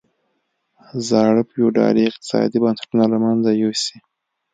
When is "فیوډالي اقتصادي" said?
1.51-2.57